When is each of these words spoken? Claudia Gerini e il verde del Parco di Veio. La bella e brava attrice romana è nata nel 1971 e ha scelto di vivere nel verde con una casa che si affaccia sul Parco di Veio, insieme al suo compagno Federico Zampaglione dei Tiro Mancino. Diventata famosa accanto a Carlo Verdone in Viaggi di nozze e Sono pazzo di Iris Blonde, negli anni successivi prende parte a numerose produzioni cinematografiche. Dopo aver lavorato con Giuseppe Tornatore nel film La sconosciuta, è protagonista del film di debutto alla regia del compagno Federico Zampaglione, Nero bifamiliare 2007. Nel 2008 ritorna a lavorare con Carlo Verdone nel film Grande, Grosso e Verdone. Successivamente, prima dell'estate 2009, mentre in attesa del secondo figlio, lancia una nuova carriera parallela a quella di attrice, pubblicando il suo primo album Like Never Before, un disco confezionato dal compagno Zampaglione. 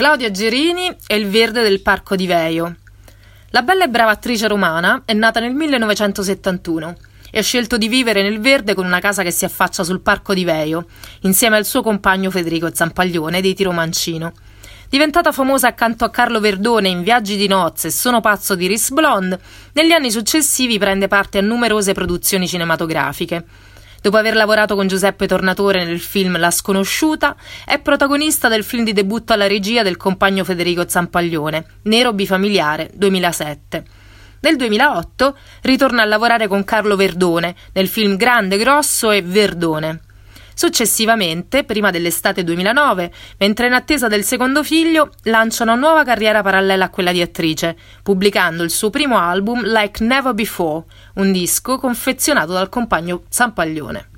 Claudia 0.00 0.30
Gerini 0.30 0.96
e 1.06 1.14
il 1.14 1.28
verde 1.28 1.60
del 1.60 1.82
Parco 1.82 2.16
di 2.16 2.26
Veio. 2.26 2.76
La 3.50 3.60
bella 3.60 3.84
e 3.84 3.90
brava 3.90 4.12
attrice 4.12 4.48
romana 4.48 5.02
è 5.04 5.12
nata 5.12 5.40
nel 5.40 5.52
1971 5.52 6.96
e 7.30 7.38
ha 7.38 7.42
scelto 7.42 7.76
di 7.76 7.86
vivere 7.86 8.22
nel 8.22 8.40
verde 8.40 8.72
con 8.72 8.86
una 8.86 8.98
casa 8.98 9.22
che 9.22 9.30
si 9.30 9.44
affaccia 9.44 9.84
sul 9.84 10.00
Parco 10.00 10.32
di 10.32 10.42
Veio, 10.42 10.86
insieme 11.20 11.58
al 11.58 11.66
suo 11.66 11.82
compagno 11.82 12.30
Federico 12.30 12.74
Zampaglione 12.74 13.42
dei 13.42 13.52
Tiro 13.52 13.72
Mancino. 13.72 14.32
Diventata 14.88 15.32
famosa 15.32 15.68
accanto 15.68 16.06
a 16.06 16.10
Carlo 16.10 16.40
Verdone 16.40 16.88
in 16.88 17.02
Viaggi 17.02 17.36
di 17.36 17.46
nozze 17.46 17.88
e 17.88 17.90
Sono 17.90 18.22
pazzo 18.22 18.54
di 18.54 18.64
Iris 18.64 18.92
Blonde, 18.92 19.38
negli 19.74 19.92
anni 19.92 20.10
successivi 20.10 20.78
prende 20.78 21.08
parte 21.08 21.36
a 21.36 21.42
numerose 21.42 21.92
produzioni 21.92 22.48
cinematografiche. 22.48 23.44
Dopo 24.02 24.16
aver 24.16 24.34
lavorato 24.34 24.76
con 24.76 24.86
Giuseppe 24.86 25.26
Tornatore 25.26 25.84
nel 25.84 26.00
film 26.00 26.38
La 26.38 26.50
sconosciuta, 26.50 27.36
è 27.66 27.78
protagonista 27.80 28.48
del 28.48 28.64
film 28.64 28.82
di 28.82 28.94
debutto 28.94 29.34
alla 29.34 29.46
regia 29.46 29.82
del 29.82 29.98
compagno 29.98 30.42
Federico 30.42 30.88
Zampaglione, 30.88 31.66
Nero 31.82 32.14
bifamiliare 32.14 32.90
2007. 32.94 33.84
Nel 34.40 34.56
2008 34.56 35.36
ritorna 35.62 36.00
a 36.00 36.06
lavorare 36.06 36.48
con 36.48 36.64
Carlo 36.64 36.96
Verdone 36.96 37.54
nel 37.74 37.88
film 37.88 38.16
Grande, 38.16 38.56
Grosso 38.56 39.10
e 39.10 39.20
Verdone. 39.20 40.00
Successivamente, 40.60 41.64
prima 41.64 41.90
dell'estate 41.90 42.44
2009, 42.44 43.10
mentre 43.38 43.68
in 43.68 43.72
attesa 43.72 44.08
del 44.08 44.24
secondo 44.24 44.62
figlio, 44.62 45.10
lancia 45.22 45.62
una 45.62 45.74
nuova 45.74 46.04
carriera 46.04 46.42
parallela 46.42 46.84
a 46.84 46.90
quella 46.90 47.12
di 47.12 47.22
attrice, 47.22 47.74
pubblicando 48.02 48.62
il 48.62 48.68
suo 48.68 48.90
primo 48.90 49.16
album 49.16 49.62
Like 49.62 50.04
Never 50.04 50.34
Before, 50.34 50.84
un 51.14 51.32
disco 51.32 51.78
confezionato 51.78 52.52
dal 52.52 52.68
compagno 52.68 53.22
Zampaglione. 53.30 54.09